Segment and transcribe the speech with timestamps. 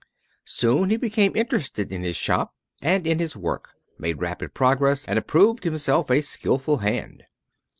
[0.47, 5.19] Soon he became interested in his shop and in his work, made rapid progress, and
[5.19, 7.25] approved himself a skillful hand.